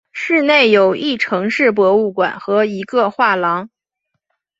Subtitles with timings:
[0.11, 3.69] 市内有一城市博物馆和一个画廊。